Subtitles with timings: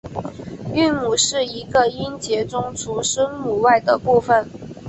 [0.73, 4.49] 韵母是一个音节中除声母外的部分。